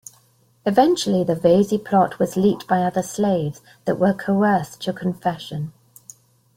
Eventually, 0.65 1.23
the 1.23 1.35
Vesey 1.35 1.77
plot 1.77 2.17
was 2.17 2.35
leaked 2.35 2.67
by 2.67 2.81
other 2.81 3.03
slaves 3.03 3.61
that 3.85 3.99
were 3.99 4.15
coerced 4.15 4.81
to 4.81 4.93
confession. 4.93 5.73